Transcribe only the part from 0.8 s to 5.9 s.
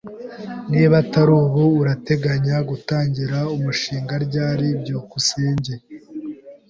atari ubu, urateganya gutangira umushinga ryari? byukusenge